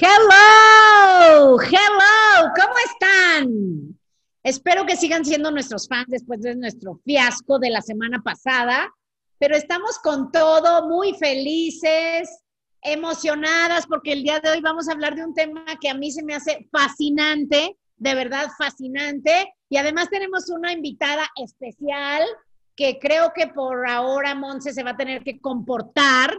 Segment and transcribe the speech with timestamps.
[0.00, 3.98] Hello, hello, ¿cómo están?
[4.44, 8.94] Espero que sigan siendo nuestros fans después de nuestro fiasco de la semana pasada,
[9.38, 12.44] pero estamos con todo, muy felices,
[12.80, 16.12] emocionadas, porque el día de hoy vamos a hablar de un tema que a mí
[16.12, 22.22] se me hace fascinante, de verdad fascinante, y además tenemos una invitada especial
[22.76, 26.38] que creo que por ahora Monse se va a tener que comportar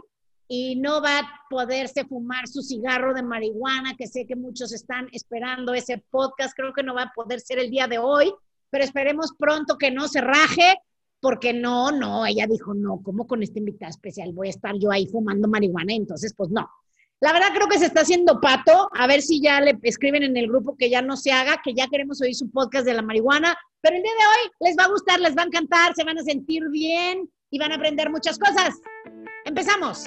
[0.52, 5.06] y no va a poderse fumar su cigarro de marihuana, que sé que muchos están
[5.12, 8.34] esperando ese podcast, creo que no va a poder ser el día de hoy,
[8.68, 10.74] pero esperemos pronto que no se raje,
[11.20, 14.90] porque no, no, ella dijo, no, ¿cómo con esta invitada especial voy a estar yo
[14.90, 15.94] ahí fumando marihuana?
[15.94, 16.68] Entonces, pues no.
[17.20, 20.36] La verdad creo que se está haciendo pato, a ver si ya le escriben en
[20.36, 23.02] el grupo que ya no se haga, que ya queremos oír su podcast de la
[23.02, 26.02] marihuana, pero el día de hoy les va a gustar, les va a encantar, se
[26.02, 28.80] van a sentir bien y van a aprender muchas cosas.
[29.44, 30.06] Empezamos.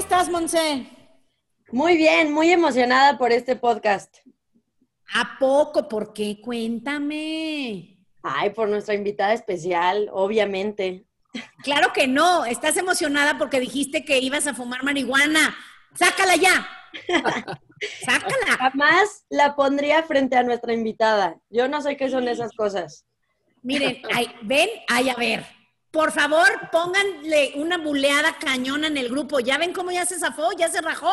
[0.00, 0.86] Estás, Monse?
[1.70, 4.16] Muy bien, muy emocionada por este podcast.
[5.14, 5.88] ¿A poco?
[5.88, 6.40] ¿Por qué?
[6.42, 7.98] Cuéntame.
[8.22, 11.04] Ay, por nuestra invitada especial, obviamente.
[11.62, 15.54] Claro que no, estás emocionada porque dijiste que ibas a fumar marihuana.
[15.94, 16.66] Sácala ya.
[18.02, 18.56] Sácala.
[18.58, 21.38] Jamás la pondría frente a nuestra invitada.
[21.50, 23.04] Yo no sé qué son esas cosas.
[23.62, 24.00] Miren,
[24.42, 25.59] ven, ay, a ver.
[25.90, 29.40] Por favor, pónganle una buleada cañona en el grupo.
[29.40, 30.52] ¿Ya ven cómo ya se zafó?
[30.52, 31.10] ¿Ya se rajó?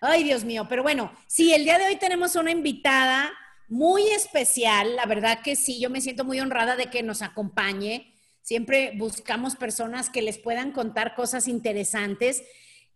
[0.00, 0.66] Ay, Dios mío.
[0.66, 3.30] Pero bueno, sí, el día de hoy tenemos una invitada
[3.68, 4.96] muy especial.
[4.96, 8.14] La verdad que sí, yo me siento muy honrada de que nos acompañe.
[8.40, 12.42] Siempre buscamos personas que les puedan contar cosas interesantes.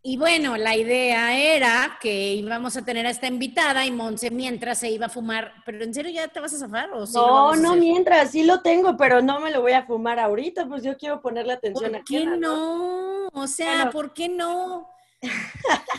[0.03, 4.79] Y bueno, la idea era que íbamos a tener a esta invitada y Monse mientras
[4.79, 5.53] se iba a fumar.
[5.67, 6.91] ¿Pero en serio ya te vas a zafar?
[6.93, 10.67] O no, no mientras, sí lo tengo, pero no me lo voy a fumar ahorita,
[10.67, 13.29] pues yo quiero ponerle atención ¿Por qué no?
[13.33, 14.89] O sea, ¿por qué no?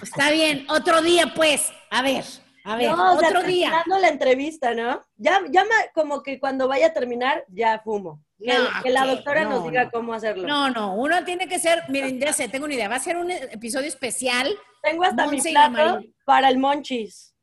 [0.01, 1.69] Está bien, otro día pues.
[1.91, 2.23] A ver,
[2.63, 3.69] a ver, otro día.
[3.69, 5.01] Dando la entrevista, ¿no?
[5.17, 8.23] Ya, ya como que cuando vaya a terminar, ya fumo.
[8.39, 10.47] Que, la doctora nos diga cómo hacerlo.
[10.47, 13.17] No, no, uno tiene que ser, miren, ya sé, tengo una idea, va a ser
[13.17, 14.47] un episodio especial.
[14.81, 17.35] Tengo hasta mi plato para el monchis.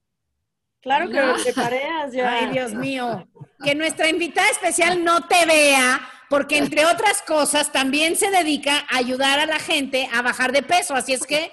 [0.81, 1.83] Claro que lo preparé,
[2.25, 3.29] Ay, Dios mío.
[3.63, 8.99] Que nuestra invitada especial no te vea, porque entre otras cosas también se dedica a
[8.99, 10.95] ayudar a la gente a bajar de peso.
[10.95, 11.51] Así es que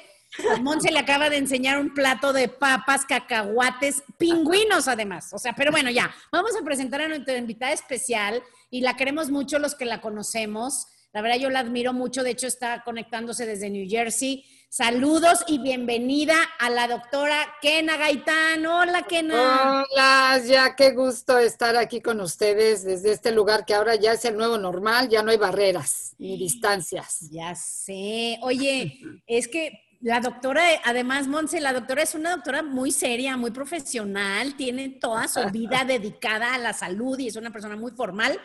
[0.52, 5.34] a Monse le acaba de enseñar un plato de papas, cacahuates, pingüinos además.
[5.34, 9.30] O sea, pero bueno, ya, vamos a presentar a nuestra invitada especial y la queremos
[9.30, 10.88] mucho los que la conocemos.
[11.14, 14.46] La verdad yo la admiro mucho, de hecho está conectándose desde New Jersey.
[14.68, 18.66] Saludos y bienvenida a la doctora Kena Gaitán.
[18.66, 19.84] Hola, Kena.
[19.84, 24.26] Hola, ya qué gusto estar aquí con ustedes desde este lugar que ahora ya es
[24.26, 27.30] el nuevo normal, ya no hay barreras ni distancias.
[27.30, 28.40] Ya sé.
[28.42, 33.52] Oye, es que la doctora, además, Monse, la doctora es una doctora muy seria, muy
[33.52, 38.38] profesional, tiene toda su vida dedicada a la salud y es una persona muy formal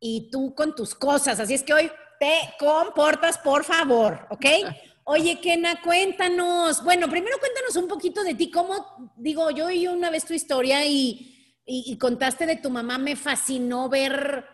[0.00, 1.38] y tú con tus cosas.
[1.38, 4.46] Así es que hoy te comportas, por favor, ¿ok?
[5.04, 6.82] Oye, Kena, cuéntanos.
[6.82, 8.50] Bueno, primero cuéntanos un poquito de ti.
[8.50, 12.96] ¿Cómo, digo, yo oí una vez tu historia y, y, contaste de tu mamá.
[12.96, 14.46] Me fascinó ver,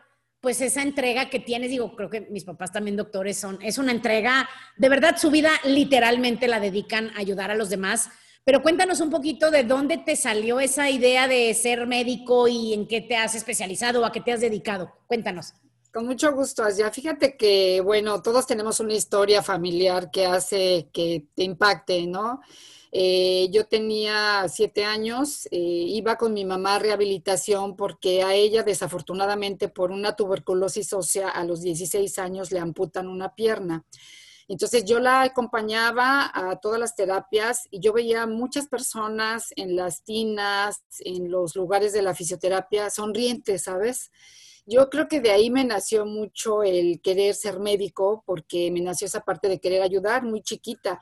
[0.42, 1.70] pues, esa entrega que tienes.
[1.70, 3.58] Digo, creo que mis papás también doctores son.
[3.62, 8.10] Es una entrega, de verdad, su vida literalmente la dedican a ayudar a los demás.
[8.44, 12.88] Pero cuéntanos un poquito de dónde te salió esa idea de ser médico y en
[12.88, 14.92] qué te has especializado o a qué te has dedicado.
[15.06, 15.54] Cuéntanos.
[15.92, 16.90] Con mucho gusto, Asia.
[16.90, 22.40] Fíjate que, bueno, todos tenemos una historia familiar que hace que te impacte, ¿no?
[22.94, 28.62] Eh, yo tenía siete años, eh, iba con mi mamá a rehabilitación porque a ella,
[28.62, 33.86] desafortunadamente, por una tuberculosis ósea, a los 16 años le amputan una pierna.
[34.46, 40.04] Entonces yo la acompañaba a todas las terapias y yo veía muchas personas en las
[40.04, 44.10] tinas, en los lugares de la fisioterapia, sonrientes, ¿sabes?
[44.66, 49.06] Yo creo que de ahí me nació mucho el querer ser médico, porque me nació
[49.06, 51.00] esa parte de querer ayudar muy chiquita.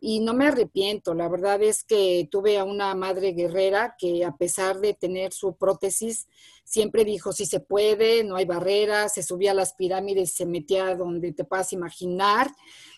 [0.00, 1.14] Y no me arrepiento.
[1.14, 5.56] La verdad es que tuve a una madre guerrera que a pesar de tener su
[5.56, 6.28] prótesis,
[6.64, 10.94] siempre dijo, si se puede, no hay barreras, se subía a las pirámides, se metía
[10.94, 12.50] donde te puedas imaginar.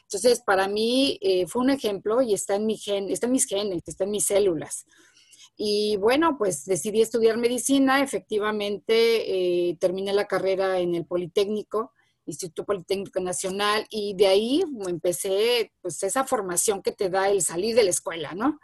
[0.03, 3.47] Entonces, para mí eh, fue un ejemplo y está en, mi gen, está en mis
[3.47, 4.87] genes, está en mis células.
[5.57, 11.93] Y bueno, pues decidí estudiar medicina, efectivamente eh, terminé la carrera en el Politécnico
[12.29, 17.75] Instituto Politécnico Nacional, y de ahí empecé pues esa formación que te da el salir
[17.75, 18.59] de la escuela, ¿no?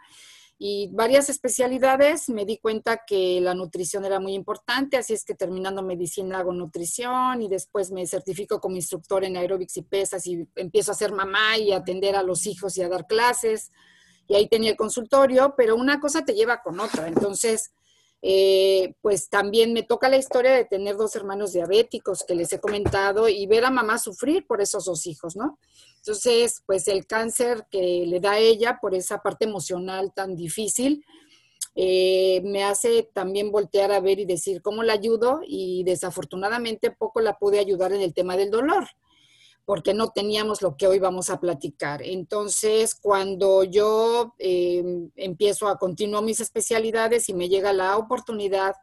[0.57, 5.35] Y varias especialidades, me di cuenta que la nutrición era muy importante, así es que
[5.35, 10.47] terminando medicina hago nutrición y después me certifico como instructor en aeróbics y pesas y
[10.55, 13.71] empiezo a ser mamá y atender a los hijos y a dar clases.
[14.27, 17.07] Y ahí tenía el consultorio, pero una cosa te lleva con otra.
[17.07, 17.73] Entonces,
[18.27, 22.59] eh, pues también me toca la historia de tener dos hermanos diabéticos que les he
[22.59, 25.59] comentado y ver a mamá sufrir por esos dos hijos, ¿no?
[25.97, 31.05] Entonces, pues el cáncer que le da a ella por esa parte emocional tan difícil,
[31.75, 37.21] eh, me hace también voltear a ver y decir cómo la ayudo y desafortunadamente poco
[37.21, 38.87] la pude ayudar en el tema del dolor
[39.65, 42.03] porque no teníamos lo que hoy vamos a platicar.
[42.03, 48.75] Entonces, cuando yo em, empiezo a continuar mis especialidades y me llega la oportunidad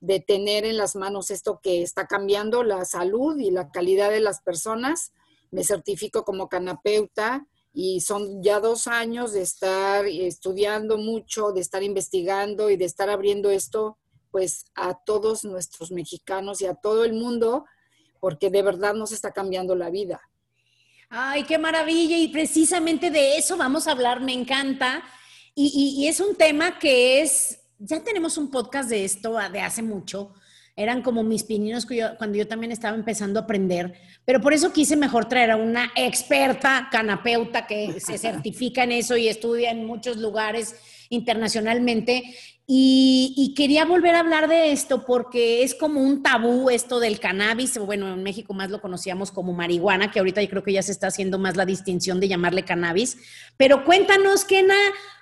[0.00, 4.20] de tener en las manos esto que está cambiando la salud y la calidad de
[4.20, 5.12] las personas,
[5.50, 11.82] me certifico como canapeuta y son ya dos años de estar estudiando mucho, de estar
[11.82, 13.98] investigando y de estar abriendo esto
[14.30, 17.66] pues a todos nuestros mexicanos y a todo el mundo
[18.24, 20.18] porque de verdad nos está cambiando la vida.
[21.10, 22.16] Ay, qué maravilla.
[22.16, 25.02] Y precisamente de eso vamos a hablar, me encanta.
[25.54, 30.32] Y, es un tema que es, ya tenemos un podcast de esto de hace mucho.
[30.74, 31.86] Eran como mis pininos
[32.16, 33.92] cuando yo también estaba empezando a aprender.
[34.24, 39.18] Pero por eso quise mejor traer a una experta canapeuta que se certifica en eso
[39.18, 40.76] y estudia en muchos lugares
[41.10, 42.34] internacionalmente
[42.66, 47.76] y, quería volver a hablar de esto porque es como un tabú esto del cannabis,
[47.78, 50.92] bueno, en México más lo conocíamos como marihuana, que ahorita yo creo que ya se
[50.92, 53.18] está haciendo más la distinción de llamarle cannabis,
[53.58, 54.74] pero cuéntanos, Kena,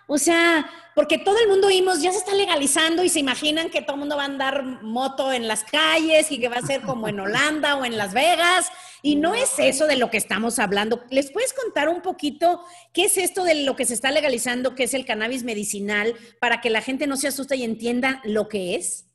[0.07, 3.81] o sea, porque todo el mundo oímos, ya se está legalizando y se imaginan que
[3.81, 6.83] todo el mundo va a andar moto en las calles y que va a ser
[6.83, 8.71] como en Holanda o en Las Vegas.
[9.01, 11.03] Y no es eso de lo que estamos hablando.
[11.11, 12.63] ¿Les puedes contar un poquito
[12.93, 16.61] qué es esto de lo que se está legalizando, que es el cannabis medicinal, para
[16.61, 19.07] que la gente no se asuste y entienda lo que es?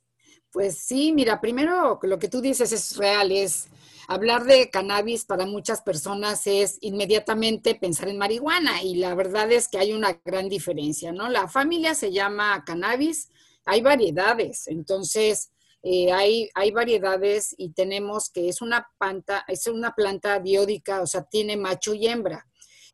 [0.51, 3.67] Pues sí, mira, primero lo que tú dices es real, es
[4.07, 9.67] hablar de cannabis para muchas personas es inmediatamente pensar en marihuana y la verdad es
[9.67, 11.29] que hay una gran diferencia, ¿no?
[11.29, 13.29] La familia se llama cannabis,
[13.65, 15.51] hay variedades, entonces
[15.83, 21.07] eh, hay, hay variedades y tenemos que es una planta, es una planta diódica, o
[21.07, 22.46] sea, tiene macho y hembra.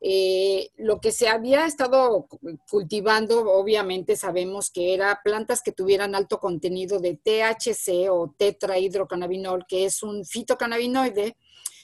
[0.06, 2.28] Eh, lo que se había estado
[2.68, 9.86] cultivando, obviamente sabemos que era plantas que tuvieran alto contenido de THC o tetrahidrocannabinol, que
[9.86, 11.38] es un fitocannabinoide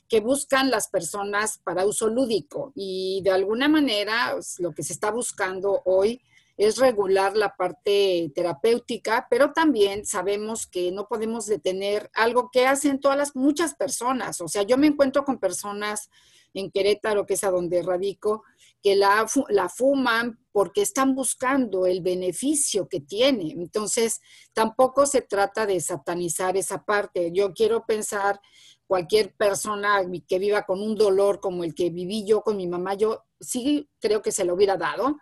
[0.06, 2.72] que buscan las personas para uso lúdico.
[2.75, 6.20] Y de alguna manera pues, lo que se está buscando hoy
[6.58, 13.00] es regular la parte terapéutica, pero también sabemos que no podemos detener algo que hacen
[13.00, 14.43] todas las muchas personas.
[14.43, 16.11] O sea, yo me encuentro con personas
[16.55, 18.43] en Querétaro, que es a donde radico,
[18.82, 23.52] que la, la fuman porque están buscando el beneficio que tiene.
[23.52, 24.20] Entonces,
[24.52, 27.31] tampoco se trata de satanizar esa parte.
[27.32, 28.41] Yo quiero pensar
[28.87, 32.95] cualquier persona que viva con un dolor como el que viví yo con mi mamá,
[32.95, 35.16] yo sí creo que se lo hubiera dado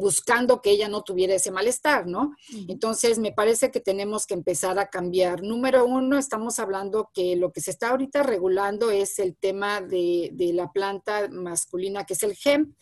[0.00, 2.34] buscando que ella no tuviera ese malestar, ¿no?
[2.68, 5.42] Entonces, me parece que tenemos que empezar a cambiar.
[5.42, 10.32] Número uno, estamos hablando que lo que se está ahorita regulando es el tema de,
[10.54, 12.74] la planta masculina, que es el GEM,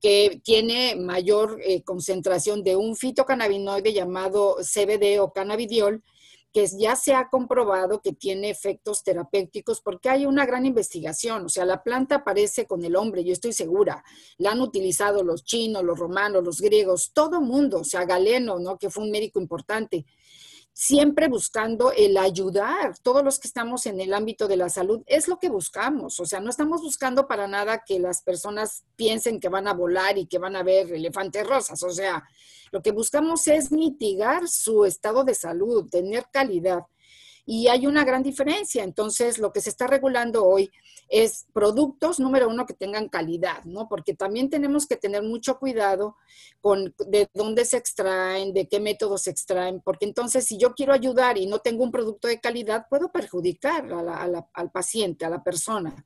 [0.00, 6.02] que tiene mayor eh, concentración de un fitocannabinoide llamado CBD o cannabidiol,
[6.52, 11.46] que ya se ha comprobado que tiene efectos terapéuticos porque hay una gran investigación.
[11.46, 14.04] O sea, la planta aparece con el hombre, yo estoy segura.
[14.36, 17.80] La han utilizado los chinos, los romanos, los griegos, todo mundo.
[17.80, 18.76] O sea, Galeno, ¿no?
[18.78, 20.04] Que fue un médico importante
[20.72, 22.96] siempre buscando el ayudar.
[23.02, 26.18] Todos los que estamos en el ámbito de la salud es lo que buscamos.
[26.20, 30.18] O sea, no estamos buscando para nada que las personas piensen que van a volar
[30.18, 31.82] y que van a ver elefantes rosas.
[31.82, 32.24] O sea,
[32.70, 36.80] lo que buscamos es mitigar su estado de salud, tener calidad.
[37.44, 38.84] Y hay una gran diferencia.
[38.84, 40.70] Entonces, lo que se está regulando hoy
[41.08, 43.88] es productos, número uno, que tengan calidad, ¿no?
[43.88, 46.16] Porque también tenemos que tener mucho cuidado
[46.60, 50.92] con de dónde se extraen, de qué métodos se extraen, porque entonces si yo quiero
[50.92, 56.04] ayudar y no tengo un producto de calidad, puedo perjudicar al paciente, a la persona.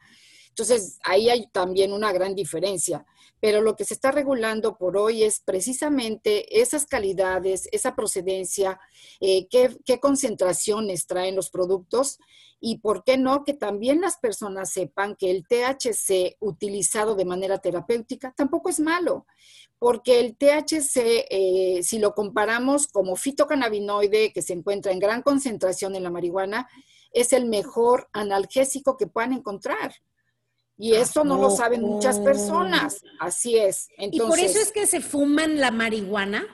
[0.58, 3.04] Entonces, ahí hay también una gran diferencia.
[3.40, 8.80] Pero lo que se está regulando por hoy es precisamente esas calidades, esa procedencia,
[9.20, 12.18] eh, qué, concentraciones traen los productos
[12.58, 17.58] y por qué no que también las personas sepan que el THC utilizado de manera
[17.58, 19.26] terapéutica tampoco es malo,
[19.78, 25.94] porque el THC, eh, si lo comparamos como fitocannabinoide que se encuentra en gran concentración
[25.96, 26.66] en la marihuana,
[27.12, 29.92] es el mejor analgésico que puedan encontrar.
[30.78, 33.02] Y eso no lo saben muchas personas.
[33.18, 33.88] Así es.
[33.98, 36.44] ¿Y por eso es que se fuman la marihuana?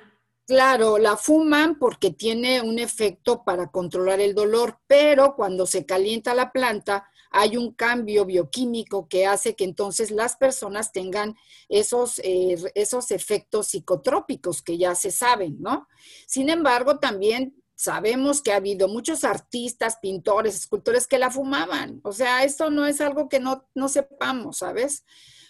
[0.46, 6.34] Claro, la fuman porque tiene un efecto para controlar el dolor, pero cuando se calienta
[6.34, 11.34] la planta hay un cambio bioquímico que hace que entonces las personas tengan
[11.68, 15.88] esos, eh, esos efectos psicotrópicos que ya se saben, ¿no?
[16.26, 22.00] Sin embargo, también sabemos que ha habido muchos artistas, pintores, escultores que la fumaban.
[22.04, 25.04] O sea, esto no es algo que no, no sepamos, ¿sabes?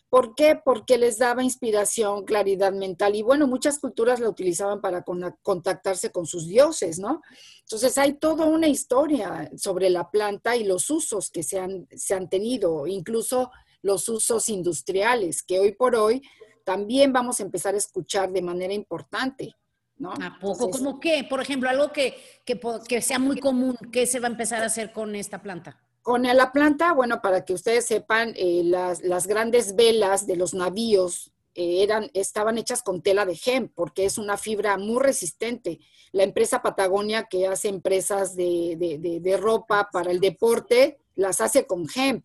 [0.09, 0.59] ¿Por qué?
[0.65, 3.17] Porque les daba inspiración, claridad mental.
[3.17, 5.05] Y bueno, muchas culturas la utilizaban para
[5.43, 7.21] contactarse con sus dioses, ¿no?
[7.61, 12.15] Entonces hay toda una historia sobre la planta y los usos que se han, se
[12.15, 13.51] han tenido, incluso
[13.83, 16.23] los usos industriales, que hoy por hoy
[16.65, 19.55] también vamos a empezar a escuchar de manera importante.
[20.03, 20.13] ¿No?
[20.13, 20.69] ¿A poco?
[20.69, 21.25] ¿Cómo qué?
[21.29, 24.67] Por ejemplo, algo que, que, que sea muy común, ¿qué se va a empezar a
[24.67, 25.81] hacer con esta planta?
[26.03, 31.31] Con la planta, bueno, para que ustedes sepan, eh, las, grandes velas de los navíos
[31.55, 35.79] eh, eran, estaban hechas con tela de hemp, porque es una fibra muy resistente.
[36.11, 42.25] La empresa Patagonia, que hace empresas de, ropa para el deporte, las hace con hemp.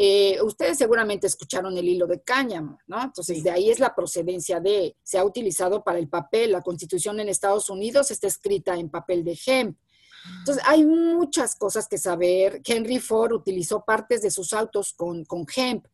[0.00, 3.02] Eh, ustedes seguramente escucharon el hilo de cáñamo, ¿no?
[3.02, 6.52] Entonces, de ahí es la procedencia de, se ha utilizado para el papel.
[6.52, 9.76] La constitución en Estados Unidos está escrita en papel de hemp.
[10.38, 12.62] Entonces, hay muchas cosas que saber.
[12.64, 15.84] Henry Ford utilizó partes de sus autos con, con hemp.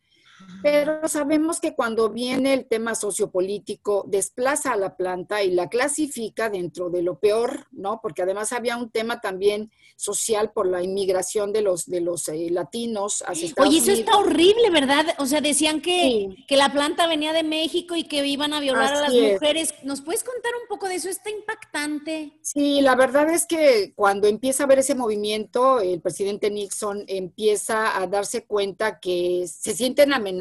[0.62, 6.48] Pero sabemos que cuando viene el tema sociopolítico, desplaza a la planta y la clasifica
[6.48, 8.00] dentro de lo peor, ¿no?
[8.02, 12.48] Porque además había un tema también social por la inmigración de los, de los eh,
[12.50, 15.06] latinos hacia Estados Oye, eso está horrible, ¿verdad?
[15.18, 18.94] O sea, decían que, que la planta venía de México y que iban a violar
[18.94, 19.74] a las mujeres.
[19.82, 21.08] ¿Nos puedes contar un poco de eso?
[21.08, 22.38] Está impactante.
[22.42, 28.00] Sí, la verdad es que cuando empieza a ver ese movimiento, el presidente Nixon empieza
[28.00, 30.33] a darse cuenta que se sienten amenazados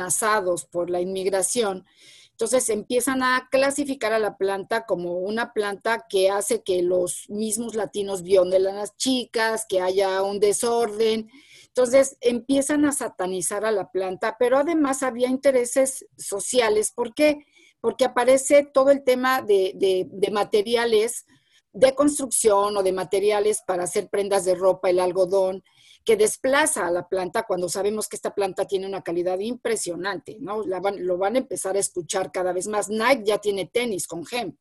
[0.72, 1.86] por la inmigración.
[2.32, 7.76] Entonces empiezan a clasificar a la planta como una planta que hace que los mismos
[7.76, 11.30] latinos violen a las chicas, que haya un desorden.
[11.68, 16.92] Entonces empiezan a satanizar a la planta, pero además había intereses sociales.
[16.92, 17.46] ¿Por qué?
[17.80, 21.26] Porque aparece todo el tema de materiales
[21.72, 25.64] de construcción o de materiales para hacer prendas de ropa, el algodón,
[26.06, 30.64] que desplaza a la planta cuando sabemos que esta planta tiene una calidad impresionante, ¿no?
[30.64, 32.90] lo van a empezar a escuchar cada vez más.
[32.90, 34.58] Nike ya tiene tenis con hemp.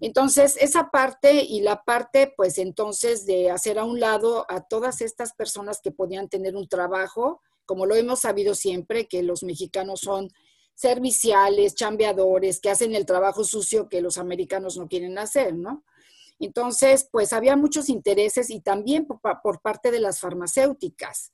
[0.00, 5.00] Entonces, esa parte y la parte, pues entonces, de hacer a un lado a todas
[5.00, 10.00] estas personas que podían tener un trabajo, como lo hemos sabido siempre, que los mexicanos
[10.00, 10.30] son
[10.74, 15.82] serviciales, chambeadores, que hacen el trabajo sucio que los americanos no quieren hacer, ¿no?
[16.38, 21.32] Entonces, pues había muchos intereses y también por, parte de las farmacéuticas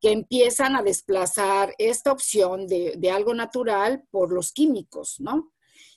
[0.00, 5.52] que empiezan a desplazar esta opción de, de, algo natural por los químicos, ¿no?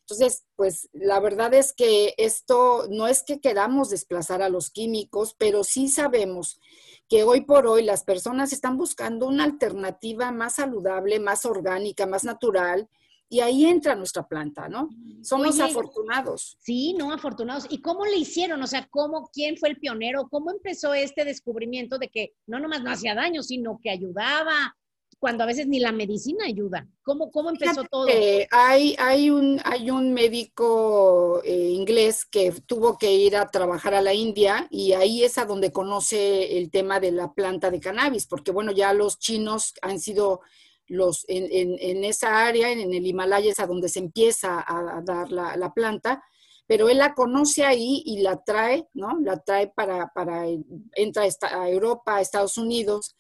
[0.10, 5.36] Entonces, pues la verdad es que esto no es que queramos desplazar a los químicos,
[5.38, 6.62] pero sí sabemos
[7.10, 12.24] que hoy por hoy las personas están buscando una alternativa más saludable, más orgánica, más
[12.24, 12.90] natural,
[13.30, 14.90] y ahí entra nuestra planta, ¿no?
[15.22, 16.58] Somos afortunados.
[16.62, 17.66] Sí, no afortunados.
[17.70, 18.62] ¿Y cómo le hicieron?
[18.62, 20.30] O sea, ¿cómo, quién fue el pionero?
[20.30, 24.76] ¿Cómo empezó este descubrimiento de que no nomás no hacía daño, sino que ayudaba?
[25.20, 26.88] Cuando a veces ni la medicina ayuda.
[27.02, 28.08] ¿Cómo, cómo empezó todo?
[28.52, 34.02] hay, hay, un, hay un médico eh, inglés que tuvo que ir a trabajar a
[34.02, 38.28] la India y ahí es a donde conoce el tema de la planta de cannabis,
[38.28, 40.42] porque bueno, ya los chinos han sido
[40.88, 45.74] los, en, esa área, en, el Himalaya, es a donde se empieza a, dar la,
[45.74, 46.24] planta,
[46.66, 49.20] pero él la conoce ahí y la trae, ¿no?
[49.22, 50.46] La trae para, para
[50.94, 53.16] entra a Europa, a Estados Unidos,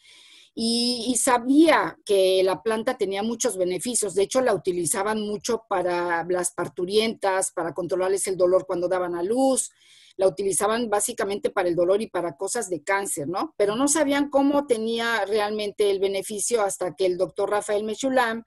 [0.59, 4.15] y, sabía que la planta tenía muchos beneficios.
[4.15, 9.21] De hecho, la utilizaban mucho para las parturientas, para controlarles el dolor cuando daban a
[9.21, 9.69] luz,
[10.17, 13.53] la utilizaban básicamente para el dolor y para cosas de cáncer, ¿no?
[13.55, 18.43] Pero no sabían cómo tenía realmente el beneficio hasta que el doctor Rafael Mechulam,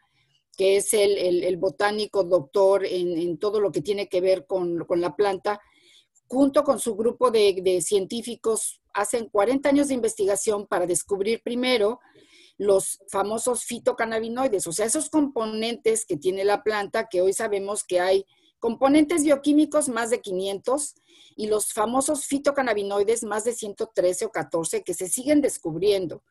[0.57, 5.61] que es el, botánico doctor en, todo lo que tiene que ver con, la planta,
[6.27, 12.01] junto con su grupo de, de científicos, hacen 40 años de investigación para descubrir primero
[12.59, 18.01] los famosos fitocannabinoides, o sea, esos componentes que tiene la planta, que hoy sabemos que
[18.01, 18.27] hay
[18.61, 20.95] componentes bioquímicos más de 500
[21.35, 26.23] y los famosos fitocannabinoides más de 113 o 14 que se siguen descubriendo.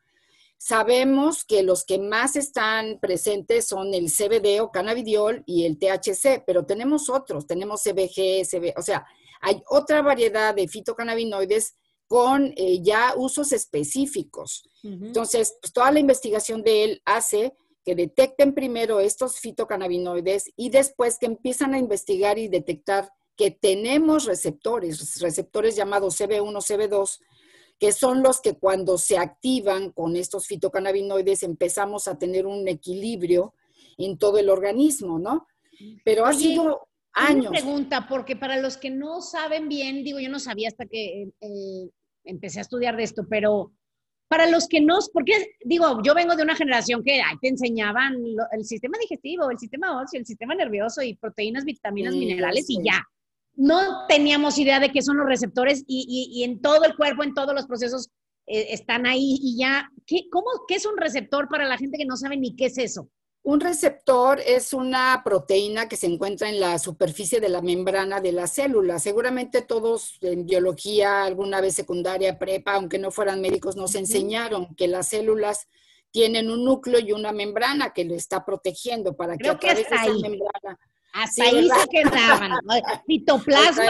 [0.58, 6.44] Sabemos que los que más están presentes son el CBD o cannabidiol y el THC,
[6.46, 9.06] pero tenemos otros, tenemos CBG, CB, o sea,
[9.42, 11.76] hay otra variedad de fitocannabinoides
[12.08, 14.68] con eh, ya usos específicos.
[14.84, 17.54] Entonces, pues, toda la investigación de él hace
[17.90, 24.26] que detecten primero estos fitocannabinoides y después que empiezan a investigar y detectar que tenemos
[24.26, 27.20] receptores, receptores llamados CB1, CB2,
[27.80, 33.56] que son los que cuando se activan con estos fitocannabinoides empezamos a tener un equilibrio
[33.98, 35.48] en todo el organismo, ¿no?
[36.06, 37.48] Pero ha sido años.
[37.48, 41.32] Una pregunta, porque para los que no saben bien, digo, yo no sabía hasta que
[41.42, 41.90] eh,
[42.24, 43.72] empecé a estudiar de esto, pero
[44.30, 48.16] para los que no, porque digo, yo vengo de una generación que te enseñaban
[48.52, 53.04] el sistema digestivo, el sistema óseo, el sistema nervioso y proteínas, vitaminas, minerales y ya.
[53.56, 57.56] no teníamos idea de qué son los receptores y, en todo el cuerpo, en todos
[57.56, 58.10] los procesos
[58.46, 62.06] eh, están ahí y ya, ¿qué, cómo, ¿qué es un receptor para la gente que
[62.06, 63.10] no sabe ni qué es eso?
[63.42, 68.32] Un receptor es una proteína que se encuentra en la superficie de la membrana de
[68.32, 69.00] la célula.
[69.00, 74.88] Seguramente todos en biología, alguna vez secundaria, prepa, aunque no fueran médicos, nos enseñaron que
[74.88, 75.68] las células
[76.12, 79.96] tienen un núcleo y una membrana que lo está protegiendo para que a través de
[79.96, 80.80] esa membrana
[81.14, 82.52] hasta ahí se quedaban.
[83.08, 83.84] Citoplasma,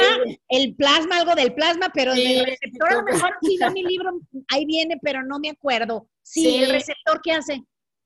[0.47, 4.11] el plasma, algo del plasma, pero el receptor, a lo mejor sí mi libro,
[4.49, 6.07] ahí viene, pero no me acuerdo.
[6.21, 7.63] Sí, el receptor, ¿qué hace?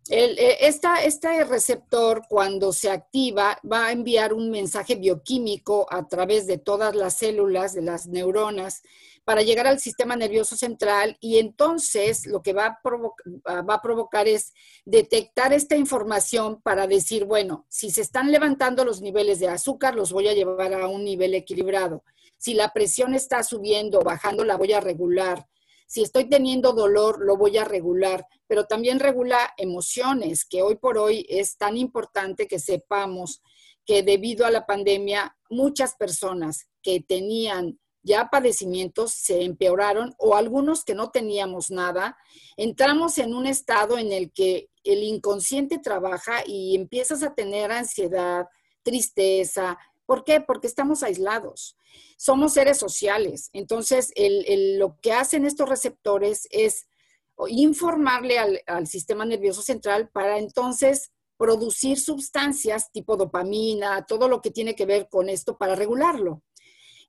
[0.09, 6.45] El, eh, este receptor, cuando se activa, va a enviar un mensaje bioquímico a través
[6.45, 8.81] de todas las células, de las neuronas,
[9.23, 12.79] para llegar al sistema nervioso central y entonces lo que va a,
[13.45, 18.83] ah, va a provocar es detectar esta información para decir, bueno, si se están levantando
[18.83, 22.03] los niveles de azúcar, los voy a llevar a un nivel equilibrado.
[22.37, 25.47] Si la presión está subiendo o bajando, la voy a regular.
[25.93, 30.97] Si estoy teniendo dolor, lo voy a regular, pero también regula emociones, que hoy por
[30.97, 33.43] hoy es tan importante que sepamos
[33.85, 40.83] que debido a la pandemia, muchas personas que tenían ya padecimientos se empeoraron o algunos
[40.83, 42.17] que no teníamos nada,
[42.57, 48.47] entramos en un estado en el que el inconsciente trabaja y empiezas a tener ansiedad,
[48.81, 49.77] tristeza.
[50.13, 50.41] ¿Por qué?
[50.41, 51.75] Porque estamos aislados.
[52.17, 53.49] Somos seres sociales.
[53.51, 54.13] Entonces,
[54.77, 56.85] lo que hacen estos receptores es
[57.47, 64.51] informarle al, al sistema nervioso central para entonces producir sustancias tipo dopamina, todo lo que
[64.51, 66.43] tiene que ver con esto para regularlo.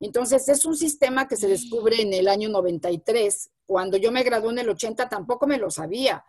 [0.01, 3.51] Entonces, es un sistema que se descubre en el año 93.
[3.67, 6.25] Cuando yo me gradué en el 80 tampoco me lo sabía.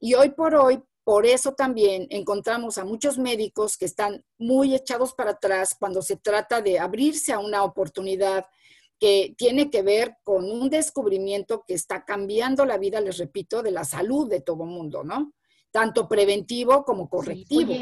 [0.00, 5.14] Y hoy por hoy, por eso también encontramos a muchos médicos que están muy echados
[5.14, 8.46] para atrás cuando se trata de abrirse a una oportunidad
[8.98, 13.70] que tiene que ver con un descubrimiento que está cambiando la vida, les repito, de
[13.70, 15.32] la salud de todo mundo, ¿no?
[15.70, 17.72] Tanto preventivo como correctivo.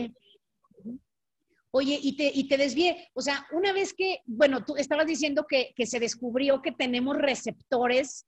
[1.71, 5.47] Oye, y te, y te desvié, o sea, una vez que, bueno, tú estabas diciendo
[5.49, 8.27] que, que se descubrió que tenemos receptores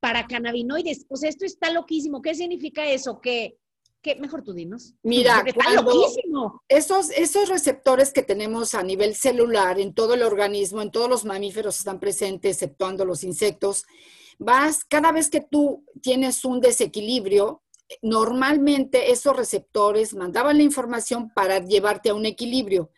[0.00, 2.20] para cannabinoides, o sea, esto está loquísimo.
[2.20, 3.22] ¿Qué significa eso?
[3.22, 3.56] Que,
[4.04, 4.92] que mejor tú dinos.
[5.02, 6.62] Mira, está loquísimo.
[6.68, 11.24] Esos, esos receptores que tenemos a nivel celular en todo el organismo, en todos los
[11.24, 13.86] mamíferos están presentes, exceptuando los insectos,
[14.38, 17.62] vas, cada vez que tú tienes un desequilibrio,
[18.02, 22.90] normalmente esos receptores mandaban la información para llevarte a un equilibrio.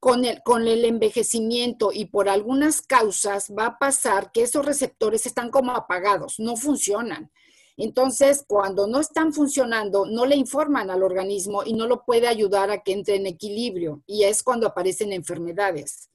[0.00, 5.24] Con el, con el envejecimiento y por algunas causas va a pasar que esos receptores
[5.24, 7.30] están como apagados, no funcionan.
[7.76, 12.70] Entonces, cuando no están funcionando, no le informan al organismo y no lo puede ayudar
[12.70, 14.02] a que entre en equilibrio.
[14.06, 16.10] Y es cuando aparecen enfermedades.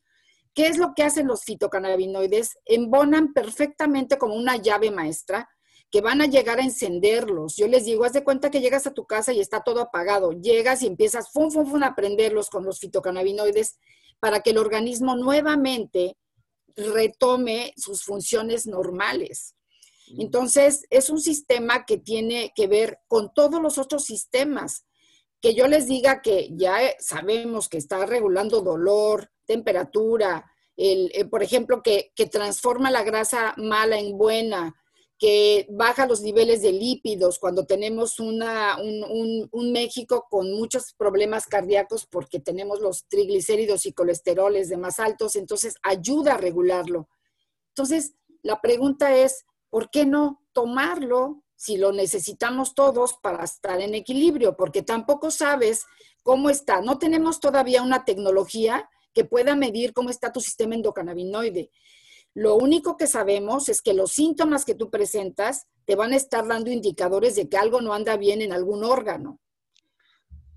[0.53, 2.57] ¿Qué es lo que hacen los fitocannabinoides?
[2.65, 5.49] Embonan perfectamente como una llave maestra
[5.91, 7.55] que van a llegar a encenderlos.
[7.55, 10.31] Yo les digo, haz de cuenta que llegas a tu casa y está todo apagado.
[10.31, 13.77] Llegas y empiezas fum, fum, fum, a prenderlos con los fitocannabinoides
[14.19, 16.15] para que el organismo nuevamente
[16.75, 19.55] retome sus funciones normales.
[20.17, 24.85] Entonces, es un sistema que tiene que ver con todos los otros sistemas.
[25.41, 30.45] Que yo les diga que ya sabemos que está regulando dolor, temperatura,
[30.75, 34.75] eh, por ejemplo, que, que transforma la grasa mala en buena,
[35.17, 41.45] que baja los niveles de lípidos cuando tenemos una, un, un, México con muchos problemas
[41.45, 47.09] cardíacos porque tenemos los triglicéridos y colesteroles de más altos, entonces ayuda a regularlo.
[47.75, 53.93] Entonces, la pregunta es, ¿por qué no tomarlo si lo necesitamos todos para estar en
[53.93, 55.85] equilibrio, porque tampoco sabes
[56.23, 56.79] cómo está.
[56.79, 61.69] No tenemos todavía una tecnología que pueda medir cómo está tu sistema endocannabinoide.
[62.33, 66.47] Lo único que sabemos es que los síntomas que tú presentas te van a estar
[66.47, 69.41] dando indicadores de que algo no anda bien en algún órgano.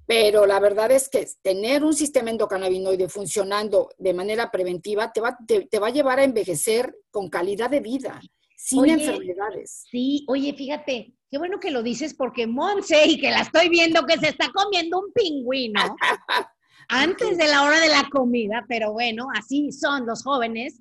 [0.07, 5.37] Pero la verdad es que tener un sistema endocannabinoide funcionando de manera preventiva te va,
[5.49, 8.21] te va a llevar a envejecer con calidad de vida
[8.63, 9.85] sin enfermedades.
[9.91, 14.07] Sí, oye, fíjate, qué bueno que lo dices porque Monse, y que la estoy viendo
[14.07, 15.81] que se está comiendo un pingüino
[16.89, 20.81] antes de la hora de la comida, pero bueno, así son los jóvenes.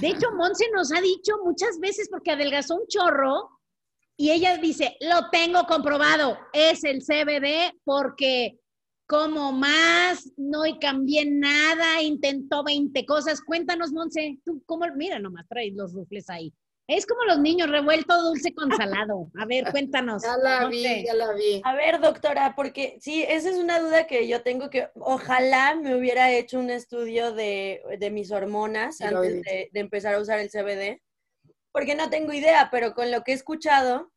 [0.00, 3.48] De hecho, Monse nos ha dicho muchas veces porque adelgazó un chorro
[4.16, 8.58] y ella dice, lo tengo comprobado, es el CBD porque
[9.06, 13.40] como más, no cambié nada, intentó 20 cosas.
[13.40, 16.52] Cuéntanos, Monse, tú cómo, mira nomás, traes los rufles ahí.
[16.90, 19.30] Es como los niños, revuelto dulce con salado.
[19.38, 20.24] A ver, cuéntanos.
[20.24, 21.62] Ya la vi, ya la vi.
[21.64, 25.94] A ver, doctora, porque sí, esa es una duda que yo tengo que ojalá me
[25.94, 31.00] hubiera hecho un estudio de, mis hormonas antes de, empezar a usar el CBD,
[31.70, 34.10] porque no tengo idea, pero con lo que he escuchado,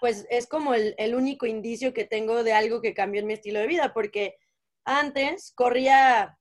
[0.00, 3.34] pues es como el, el único indicio que tengo de algo que cambió en mi
[3.34, 4.36] estilo de vida, porque
[4.86, 6.38] antes corría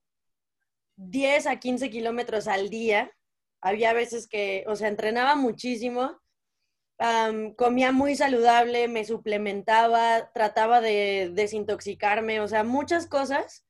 [0.95, 3.11] 10 a 15 kilómetros al día
[3.61, 6.19] había veces que, o sea, entrenaba muchísimo,
[7.55, 13.65] comía muy saludable, me suplementaba, trataba de desintoxicarme, o sea, muchas cosas.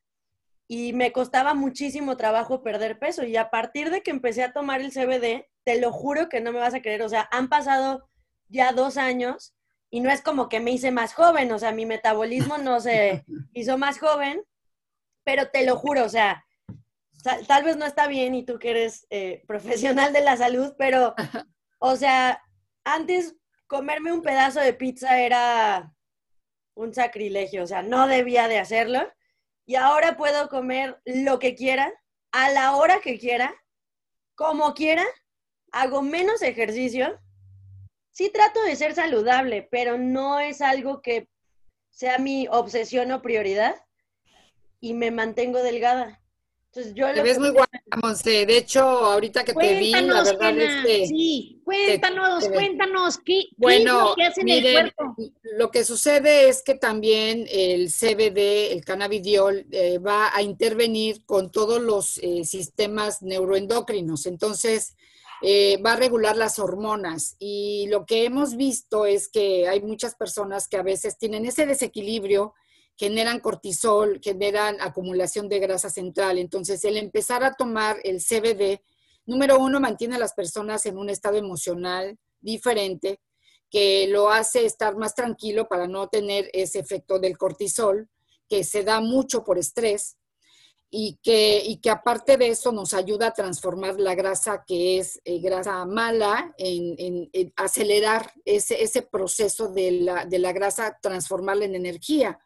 [0.67, 3.23] Y me costaba muchísimo trabajo perder peso.
[3.23, 6.51] Y a partir de que empecé a tomar el CBD, te lo juro que no
[6.51, 7.01] me vas a creer.
[7.01, 8.07] O sea, han pasado
[8.49, 9.55] ya dos años
[9.89, 11.51] y no es como que me hice más joven.
[11.51, 14.43] O sea, mi metabolismo no se hizo más joven,
[15.23, 16.45] pero te lo juro, o sea,
[17.23, 21.15] tal, vez no está bien y tú que eres eh, profesional de la salud, pero,
[21.79, 22.41] o sea,
[22.83, 23.35] antes
[23.67, 25.93] comerme un pedazo de pizza era
[26.75, 29.11] un sacrilegio, o sea, no debía de hacerlo.
[29.65, 31.93] Y ahora puedo comer lo que quiera,
[32.31, 33.53] a la hora que quiera,
[34.35, 35.05] como quiera,
[35.71, 37.19] hago menos ejercicio.
[38.11, 41.29] Sí trato de ser saludable, pero no es algo que
[41.91, 43.75] sea mi obsesión o prioridad
[44.79, 46.18] y me mantengo delgada.
[46.71, 48.45] Entonces yo te ves muy guapa, Monse.
[48.45, 51.07] De hecho, ahorita que te vi, la verdad es que...
[51.07, 55.15] Sí, cuéntanos, cuéntanos, ¿qué, bueno, ¿qué es lo que miren, el cuerpo?
[55.57, 61.51] Lo que sucede es que también el CBD, el cannabidiol, eh, va a intervenir con
[61.51, 64.27] todos los eh, sistemas neuroendocrinos.
[64.27, 64.95] Entonces,
[65.41, 67.35] eh, va a regular las hormonas.
[67.39, 71.65] Y lo que hemos visto es que hay muchas personas que a veces tienen ese
[71.65, 72.53] desequilibrio
[72.99, 76.37] generan cortisol, generan acumulación de grasa central.
[76.37, 78.81] Entonces, el empezar a tomar el CBD,
[79.25, 83.21] número uno, mantiene a las personas en un estado emocional diferente,
[83.69, 88.09] que lo hace estar más tranquilo para no tener ese efecto del cortisol,
[88.49, 90.17] que se da mucho por estrés,
[90.91, 95.21] y que, y que aparte de eso nos ayuda a transformar la grasa que es
[95.23, 101.75] eh, grasa mala, en, acelerar ese, ese proceso de la, de la grasa, transformarla en
[101.75, 102.41] energía.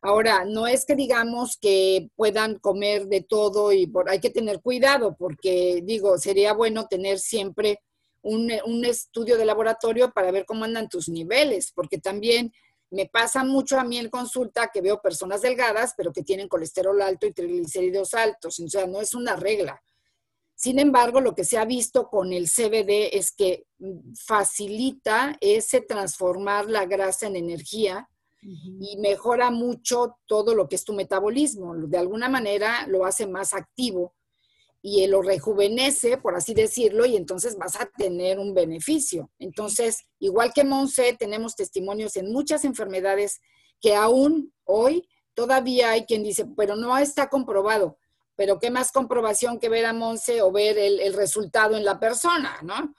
[0.00, 4.60] Ahora, no es que digamos que puedan comer de todo y por, hay que tener
[4.60, 7.80] cuidado porque, digo, sería bueno tener siempre
[8.22, 12.52] un, un, estudio de laboratorio para ver cómo andan tus niveles, porque también
[12.90, 17.00] me pasa mucho a mí en consulta que veo personas delgadas, pero que tienen colesterol
[17.02, 19.82] alto y triglicéridos altos, o sea, no es una regla.
[20.54, 23.66] Sin embargo, lo que se ha visto con el CBD es que
[24.26, 28.08] facilita ese transformar la grasa en energía
[28.42, 31.74] y mejora mucho todo lo que es tu metabolismo.
[31.76, 34.14] De alguna manera lo hace más activo
[34.80, 39.30] y lo rejuvenece, por así decirlo, y entonces vas a tener un beneficio.
[39.38, 43.40] Entonces, igual que Monse, tenemos testimonios en muchas enfermedades
[43.80, 47.98] que aún hoy todavía hay quien dice, pero no está comprobado.
[48.36, 51.98] Pero qué más comprobación que ver a Monse o ver el, el resultado en la
[51.98, 52.94] persona, ¿no?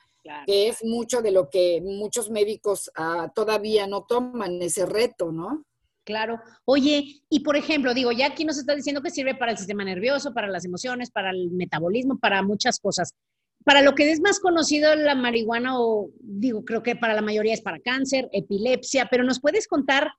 [0.46, 5.64] Que es mucho de lo que muchos médicos ah, todavía no toman ese reto, ¿no?
[6.10, 6.42] Claro.
[6.66, 9.84] Oye, y por ejemplo, digo, ya aquí nos está diciendo que sirve para el sistema
[9.84, 13.14] nervioso, para las emociones, para el metabolismo, para muchas cosas.
[13.64, 17.54] Para lo que es más conocido la marihuana, o digo, creo que para la mayoría
[17.54, 20.12] es para cáncer, epilepsia, pero nos puedes contar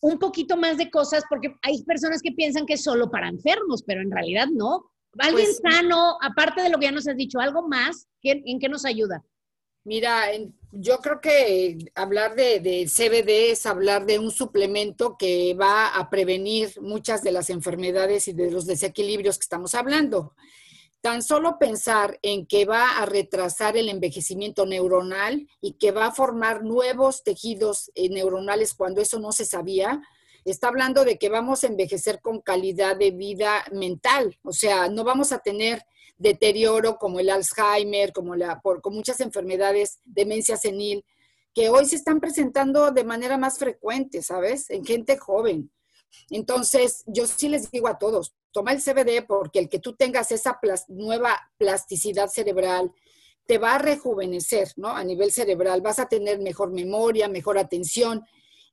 [0.00, 3.82] un poquito más de cosas, porque hay personas que piensan que es solo para enfermos,
[3.82, 4.90] pero en realidad no.
[5.18, 8.68] Alguien pues sano, aparte de lo que ya nos has dicho, algo más, ¿en qué
[8.68, 9.22] nos ayuda?
[9.86, 10.32] Mira,
[10.72, 16.80] yo creo que hablar de, CBD es hablar de un suplemento que va a prevenir
[16.80, 20.34] muchas de las enfermedades y de los desequilibrios que estamos hablando.
[21.00, 26.12] Tan solo pensar en que va a retrasar el envejecimiento neuronal y que va a
[26.12, 30.02] formar nuevos tejidos eh, neuronales cuando eso no se sabía,
[30.44, 35.04] está hablando de que vamos a envejecer con calidad de vida mental, o sea, no
[35.04, 35.86] vamos a tener
[36.18, 41.04] deterioro como el Alzheimer, como la, por, con muchas enfermedades, demencia senil,
[41.54, 44.68] que hoy se están presentando de manera más frecuente, ¿sabes?
[44.70, 45.70] En gente joven.
[46.30, 50.32] Entonces, yo sí les digo a todos, toma el CBD porque el que tú tengas
[50.32, 52.92] esa nueva plasticidad cerebral
[53.46, 54.88] te va a rejuvenecer, ¿no?
[54.88, 58.24] A nivel cerebral, vas a tener mejor memoria, mejor atención.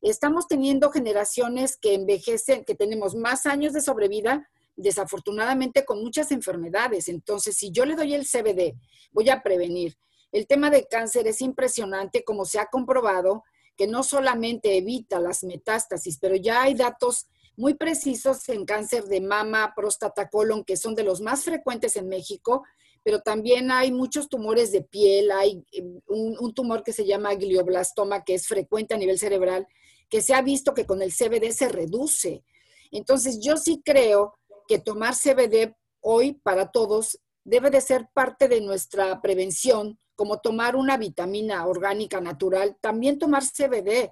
[0.01, 7.07] Estamos teniendo generaciones que envejecen, que tenemos más años de sobrevida, desafortunadamente con muchas enfermedades.
[7.07, 8.75] Entonces, si yo le doy el CBD,
[9.11, 9.97] voy a prevenir.
[10.31, 13.43] El tema de cáncer es impresionante, como se ha comprobado,
[13.77, 19.21] que no solamente evita las metástasis, pero ya hay datos muy precisos en cáncer de
[19.21, 22.63] mama, próstata, colon, que son de los más frecuentes en México,
[23.03, 28.23] pero también hay muchos tumores de piel, hay eh, un, tumor que se llama glioblastoma,
[28.23, 29.67] que es frecuente a nivel cerebral,
[30.09, 32.43] que se ha visto que con el CBD se reduce.
[32.91, 34.35] Entonces, yo sí creo
[34.67, 40.75] que tomar CBD hoy para todos debe de ser parte de nuestra prevención, como tomar
[40.75, 44.11] una vitamina orgánica natural, también tomar CBD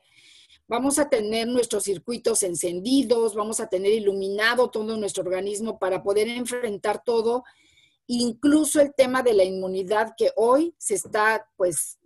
[0.72, 6.30] vamos a tener nuestros circuitos encendidos, vamos a tener iluminado todo nuestro organismo para poder
[6.30, 7.44] enfrentar todo,
[8.08, 12.00] incluso el tema de la inmunidad que hoy se está pues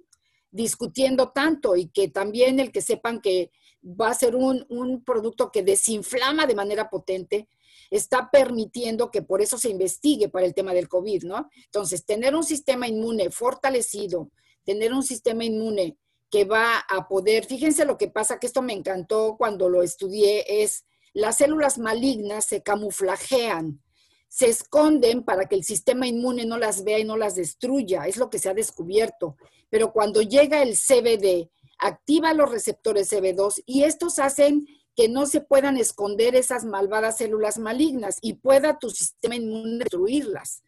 [0.49, 3.51] discutiendo tanto y que también el que sepan que
[3.83, 7.47] va a ser un, un producto que desinflama de manera potente,
[7.89, 11.49] está permitiendo que por eso se investigue para el tema del COVID, ¿no?
[11.65, 14.31] Entonces, tener un sistema inmune fortalecido,
[14.63, 15.97] tener un sistema inmune
[16.29, 20.63] que va a poder, fíjense lo que pasa, que esto me encantó cuando lo estudié,
[20.63, 23.81] es las células malignas se camuflajean,
[24.27, 28.17] se esconden para que el sistema inmune no las vea y no las destruya, es
[28.17, 29.37] lo que se ha descubierto.
[29.69, 35.41] Pero cuando llega el CBD, activa los receptores CB2 y estos hacen que no se
[35.41, 40.63] puedan esconder esas malvadas células malignas y pueda tu sistema inmune destruirlas.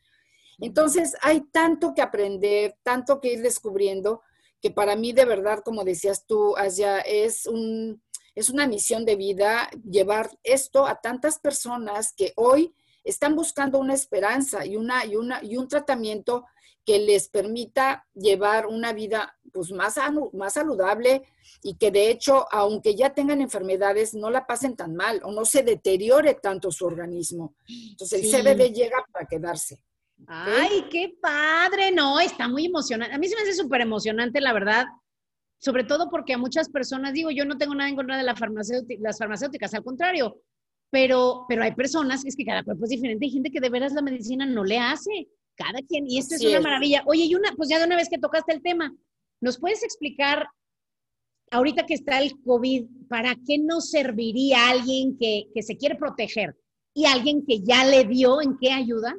[0.60, 4.22] Entonces, hay tanto que aprender, tanto que ir descubriendo,
[4.62, 8.02] que para mí de verdad, como decías tú, Asia, es, un,
[8.36, 13.94] es una misión de vida llevar esto a tantas personas que hoy están buscando una
[13.94, 16.46] esperanza y, una, y, una, y un tratamiento
[16.86, 19.96] que les permita llevar una vida pues, más,
[20.34, 21.24] más saludable
[21.64, 25.46] y que de hecho, aunque ya tengan enfermedades, no la pasen tan mal o no
[25.46, 27.56] se deteriore tanto su organismo.
[27.68, 29.84] Entonces el CBD llega para quedarse.
[30.26, 33.14] Ay, qué padre, no, está muy emocionante.
[33.14, 34.86] A mí se me hace súper emocionante, la verdad,
[35.60, 38.36] sobre todo porque a muchas personas, digo, yo no tengo nada en contra de la
[39.00, 40.42] las farmacéuticas, al contrario,
[40.90, 43.94] pero, pero hay personas, es que cada cuerpo es diferente, hay gente que de veras
[43.94, 47.04] la medicina no le hace, cada quien, y esto es una maravilla.
[47.06, 48.96] Oye, y una, pues ya de una vez que tocaste el tema,
[49.42, 50.48] ¿nos puedes explicar,
[51.52, 56.56] ahorita que está el COVID, para qué nos serviría alguien que, que se quiere proteger
[56.94, 59.16] y alguien que ya le dio, en qué ayuda?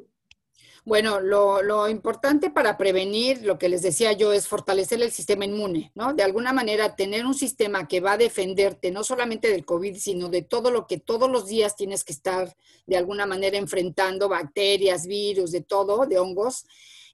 [0.88, 5.92] Bueno, lo, importante para prevenir, lo que les decía yo, es fortalecer el sistema inmune,
[5.94, 6.14] ¿no?
[6.14, 10.30] De alguna manera, tener un sistema que va a defenderte no solamente del COVID, sino
[10.30, 15.06] de todo lo que todos los días tienes que estar de alguna manera enfrentando, bacterias,
[15.06, 16.64] virus, de todo, de hongos,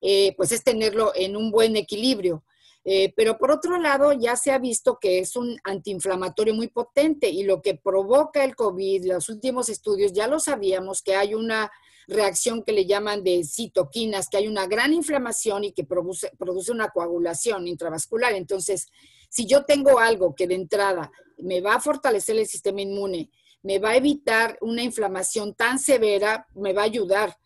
[0.01, 2.45] eh, pues es tenerlo en un buen equilibrio.
[2.85, 7.31] Eh, pero por otro lado, ya se ha visto que es un antiinflamatorio muy potente
[7.31, 11.71] y lo que provoca el COVID, los últimos estudios ya lo sabíamos, que hay una
[12.07, 16.73] reacción que le llaman de citoquinas, que hay una gran inflamación y que produce, produce
[16.73, 18.35] una coagulación intravascular.
[18.35, 18.89] Entonces,
[19.31, 23.31] si yo tengo algo que de entrada me va a fortalecer el sistema inmune,
[23.63, 27.37] me va a evitar una inflamación tan severa, me va a ayudar.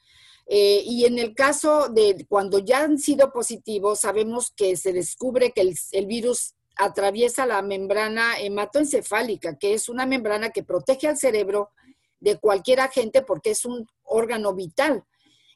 [0.50, 5.52] Eh, y en el caso de cuando ya han sido positivos, sabemos que se descubre
[5.52, 11.18] que el, el virus atraviesa la membrana hematoencefálica, que es una membrana que protege al
[11.18, 11.70] cerebro
[12.20, 15.04] de cualquier agente porque es un órgano vital.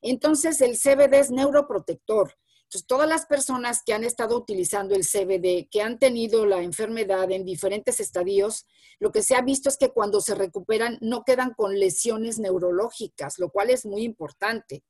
[0.02, 2.34] Entonces, el CBD es neuroprotector.
[2.72, 7.30] Entonces, todas las personas que han estado utilizando el CBD, que han tenido la enfermedad
[7.30, 8.64] en diferentes estadios,
[8.98, 13.38] lo que se ha visto es que cuando se recuperan no quedan con lesiones neurológicas,
[13.38, 14.82] lo cual es muy importante.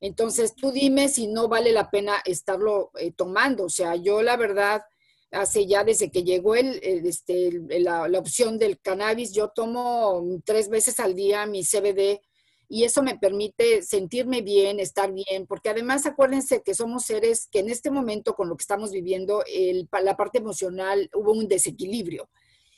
[0.00, 3.66] Entonces, tú dime si no vale la pena estarlo eh, tomando.
[3.66, 4.82] O sea, yo la verdad,
[5.30, 10.68] hace ya desde que llegó el, este, la, la, opción del cannabis, yo tomo tres
[10.68, 12.20] veces al día mi CBD
[12.72, 17.58] y eso me permite sentirme bien, estar bien, porque además acuérdense que somos seres que
[17.58, 22.30] en este momento con lo que estamos viviendo, el, la parte emocional hubo un desequilibrio.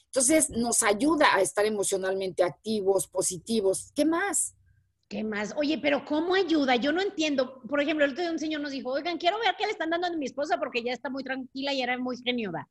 [0.06, 3.92] Entonces nos ayuda a estar emocionalmente activos, positivos.
[3.94, 4.54] ¿Qué más?
[5.08, 5.52] ¿Qué más?
[5.58, 6.76] Oye, pero ¿cómo ayuda?
[6.76, 7.60] Yo no entiendo.
[7.68, 9.90] Por ejemplo, el otro día un señor nos dijo, oigan, quiero ver qué le están
[9.90, 12.66] dando a mi esposa porque ya está muy tranquila y era muy geniosa.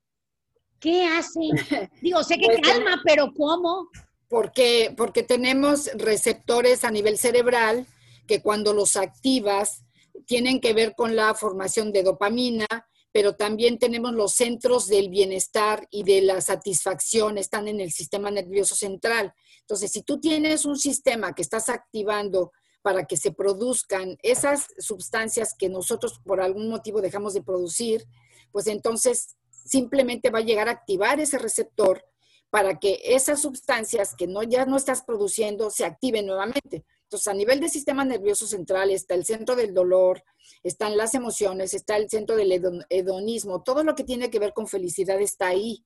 [0.79, 1.39] ¿Qué hace?
[2.01, 3.89] Digo, sé que pues, calma, pero ¿cómo?
[4.31, 7.85] Porque, porque tenemos receptores a nivel cerebral
[8.27, 9.83] que cuando los activas
[10.25, 12.65] tienen que ver con la formación de dopamina,
[13.11, 18.31] pero también tenemos los centros del bienestar y de la satisfacción, están en el sistema
[18.31, 19.33] nervioso central.
[19.59, 25.53] Entonces, si tú tienes un sistema que estás activando para que se produzcan esas sustancias
[25.59, 28.07] que nosotros por algún motivo dejamos de producir,
[28.53, 32.05] pues entonces simplemente va a llegar a activar ese receptor
[32.51, 36.85] para que esas sustancias que no, ya no estás produciendo se activen nuevamente.
[37.03, 40.21] Entonces, a nivel del sistema nervioso central está el centro del dolor,
[40.61, 44.67] están las emociones, está el centro del hedonismo, todo lo que tiene que ver con
[44.67, 45.85] felicidad está ahí.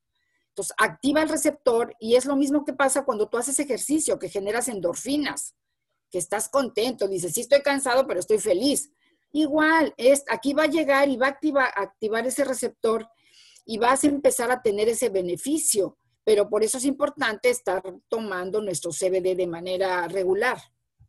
[0.49, 4.29] Entonces, activa el receptor y es lo mismo que pasa cuando tú haces ejercicio, que
[4.29, 5.55] generas endorfinas,
[6.09, 8.91] que estás contento, dices, sí estoy cansado, pero estoy feliz.
[9.31, 13.07] Igual, es, aquí va a llegar y va a activar, activar ese receptor
[13.65, 18.59] y vas a empezar a tener ese beneficio, pero por eso es importante estar tomando
[18.59, 20.57] nuestro CBD de manera regular.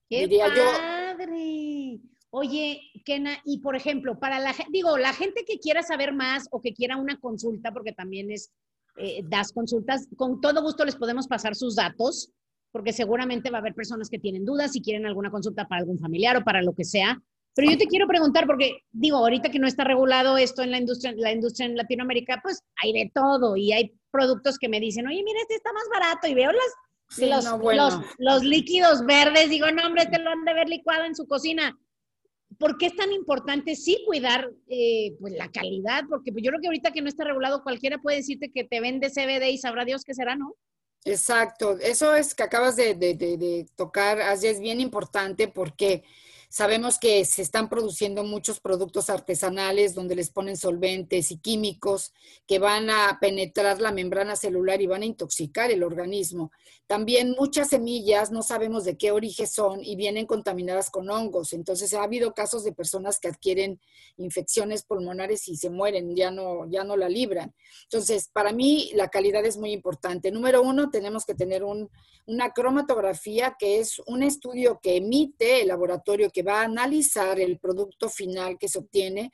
[0.09, 2.00] ¡Qué padre!
[2.31, 6.46] Oye, Kena, y por ejemplo, para la gente, digo, la gente que quiera saber más
[6.50, 8.52] o que quiera una consulta, porque también es,
[8.98, 12.31] eh, das consultas, con todo gusto les podemos pasar sus datos,
[12.70, 15.98] porque seguramente va a haber personas que tienen dudas y quieren alguna consulta para algún
[15.98, 17.22] familiar o para lo que sea.
[17.57, 20.79] Pero yo te quiero preguntar, porque digo, ahorita que no está regulado esto en la
[20.79, 25.07] industria, la industria en Latinoamérica, pues hay de todo y hay productos que me dicen,
[25.07, 26.73] oye, mira, este está más barato y veo las
[27.19, 31.27] los, los, líquidos verdes, digo, no, hombre, te lo han de ver licuado en su
[31.27, 31.79] cocina.
[32.59, 36.03] ¿Por qué es tan importante sí cuidar eh, pues, la calidad?
[36.11, 39.09] Porque yo creo que ahorita que no está regulado, cualquiera puede decirte que te vende
[39.09, 40.55] CBD y sabrá Dios qué será, ¿no?
[41.05, 46.03] Exacto, eso es que acabas de, de, de, de tocar, es bien importante porque
[46.57, 52.14] Sabemos que se están produciendo muchos productos artesanales donde les ponen solventes y químicos
[52.47, 56.51] que van a penetrar la membrana celular y van a intoxicar el organismo.
[56.87, 61.53] También muchas semillas no sabemos de qué origen son y vienen contaminadas con hongos.
[61.53, 63.79] Entonces ha habido casos de personas que adquieren
[64.16, 67.55] infecciones pulmonares y se mueren, ya no, ya no la libran.
[67.83, 70.31] Entonces, para mí la calidad es muy importante.
[70.31, 76.31] Número uno, tenemos que tener una cromatografía que es un estudio que emite el laboratorio
[76.31, 79.33] que va a analizar el producto final que se obtiene,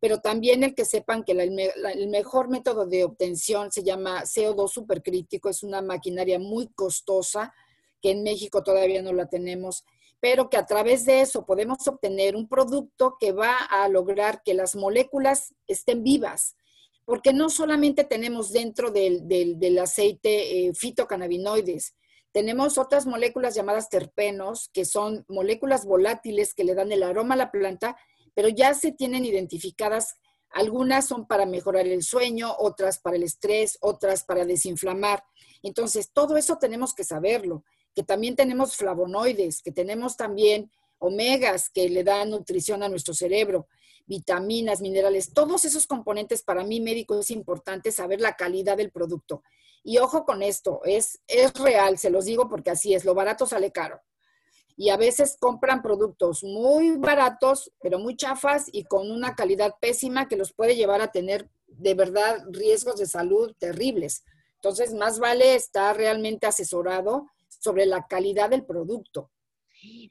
[0.00, 5.48] pero también el que sepan que el mejor método de obtención se llama CO2 supercrítico,
[5.48, 7.52] es una maquinaria muy costosa
[8.00, 9.84] que en México todavía no la tenemos,
[10.20, 14.54] pero que a través de eso podemos obtener un producto que va a lograr que
[14.54, 16.56] las moléculas estén vivas,
[17.04, 21.94] porque no solamente tenemos dentro del, aceite eh, fitocannabinoides,
[22.32, 27.36] tenemos otras moléculas llamadas terpenos, que son moléculas volátiles que le dan el aroma a
[27.38, 27.96] la planta,
[28.34, 30.16] pero ya se tienen identificadas.
[30.50, 35.22] Algunas son para mejorar el sueño, otras para el estrés, otras para desinflamar.
[35.62, 37.64] Entonces, todo eso tenemos que saberlo,
[37.94, 43.66] que también tenemos flavonoides, que tenemos también omegas que le dan nutrición a nuestro cerebro,
[44.06, 49.42] vitaminas, minerales, todos esos componentes para mí médico es importante saber la calidad del producto.
[49.82, 53.46] Y ojo con esto, es, es real, se los digo porque así es, lo barato
[53.46, 54.00] sale caro.
[54.76, 60.28] Y a veces compran productos muy baratos, pero muy chafas y con una calidad pésima
[60.28, 64.24] que los puede llevar a tener de verdad riesgos de salud terribles.
[64.54, 69.30] Entonces, más vale estar realmente asesorado sobre la calidad del producto.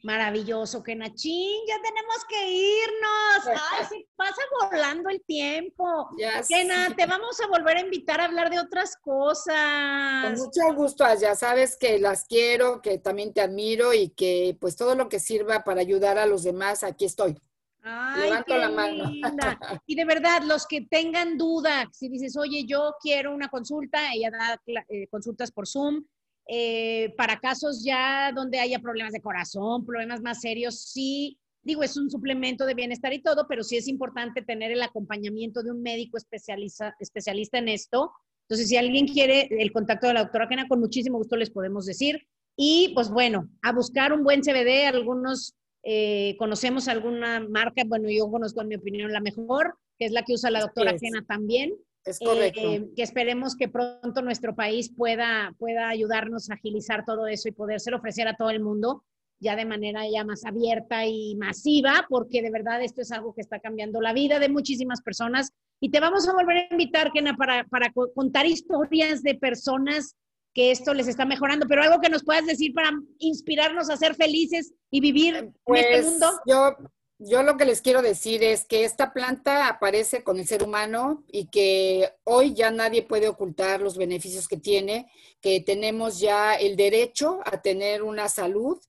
[0.04, 3.60] Maravilloso, Kenachín, ya tenemos que irnos.
[3.72, 6.10] Ay, se pasa volando el tiempo.
[6.18, 10.24] Ya Kena, te vamos a volver a invitar a hablar de otras cosas.
[10.24, 14.76] Con mucho gusto, ya sabes que las quiero, que también te admiro y que pues
[14.76, 17.38] todo lo que sirva para ayudar a los demás, aquí estoy.
[17.84, 19.12] Ay, Levanto la mano.
[19.88, 24.32] Y de verdad, los que tengan duda, si dices, oye, yo quiero una consulta, ella
[24.32, 26.04] da eh, consultas por Zoom,
[26.48, 31.98] eh, para casos ya donde haya problemas de corazón, problemas más serios, sí, digo, es
[31.98, 35.82] un suplemento de bienestar y todo, pero sí es importante tener el acompañamiento de un
[35.82, 38.12] médico especialista, especialista en esto.
[38.44, 41.86] Entonces, si alguien quiere el contacto de la doctora Kena, con muchísimo gusto les podemos
[41.86, 42.28] decir.
[42.58, 48.30] Y pues bueno, a buscar un buen CBD, algunos eh, conocemos alguna marca, bueno, yo
[48.30, 51.74] conozco en mi opinión la mejor, que es la que usa la doctora Kena también.
[52.06, 52.60] Es correcto.
[52.60, 57.52] Eh, que esperemos que pronto nuestro país pueda, pueda ayudarnos a agilizar todo eso y
[57.52, 59.04] poderse ofrecer a todo el mundo
[59.42, 63.42] ya de manera ya más abierta y masiva, porque de verdad esto es algo que
[63.42, 65.52] está cambiando la vida de muchísimas personas.
[65.82, 70.16] Y te vamos a volver a invitar, Kena, para, para contar historias de personas
[70.54, 74.16] que esto les está mejorando, pero algo que nos puedas decir para inspirarnos a ser
[74.16, 76.28] felices y vivir en este pues, mundo.
[76.46, 76.76] Yo,
[77.24, 81.24] yo lo que les quiero decir es que esta planta aparece con el ser humano
[81.32, 86.76] y que hoy ya nadie puede ocultar los beneficios que tiene, que tenemos ya el
[86.76, 88.80] derecho a tener una salud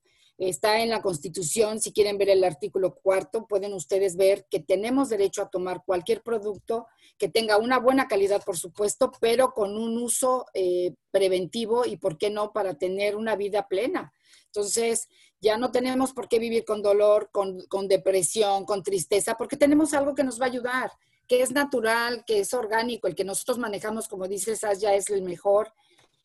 [0.48, 5.08] Está en la Constitución, si quieren ver el artículo cuarto, pueden ustedes ver que tenemos
[5.08, 9.96] derecho a tomar cualquier producto que tenga una buena calidad, por supuesto, pero con un
[9.98, 14.12] uso eh, preventivo y, ¿por qué no?, para tener una vida plena.
[14.46, 15.08] Entonces,
[15.42, 19.92] ya no tenemos por qué vivir con dolor, con, con depresión, con tristeza, porque tenemos
[19.92, 20.92] algo que nos va a ayudar,
[21.26, 25.22] que es natural, que es orgánico, el que nosotros manejamos, como dices, ya es el
[25.22, 25.72] mejor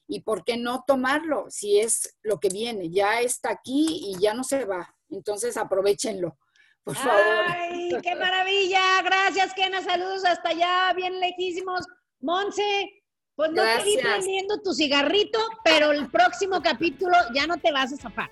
[0.07, 4.36] y por qué no tomarlo si es lo que viene, ya está aquí y ya
[4.36, 4.95] no se va.
[5.09, 6.38] Entonces aprovechenlo,
[6.84, 7.20] por favor.
[7.47, 9.01] ¡Ay, qué maravilla!
[9.01, 9.82] Gracias, Kena.
[9.82, 11.86] Saludos hasta allá, bien lejísimos.
[12.20, 13.03] Monse,
[13.36, 17.91] pues no te vi prendiendo tu cigarrito, pero el próximo capítulo ya no te vas
[17.93, 18.30] a zafar.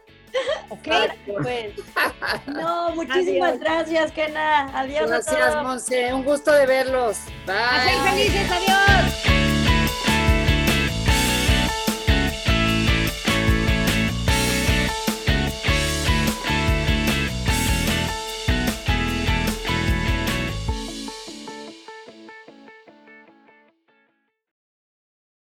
[0.69, 0.87] ¿Ok?
[1.41, 1.73] Pues.
[2.47, 4.77] No, muchísimas gracias, Kena.
[4.77, 5.07] Adiós.
[5.07, 6.13] Gracias, Monse.
[6.13, 7.17] Un gusto de verlos.
[7.45, 7.55] Bye.
[7.55, 8.51] A ser felices.
[8.51, 9.34] Adiós.